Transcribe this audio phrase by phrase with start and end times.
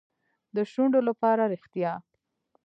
[0.55, 1.93] د شونډو لپاره ریښتیا.